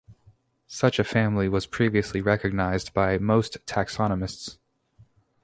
Such 0.65 0.97
a 0.97 1.03
family 1.03 1.47
was 1.47 1.67
previously 1.67 2.21
recognized 2.21 2.91
by 2.91 3.19
most 3.19 3.63
taxonomists. 3.67 4.57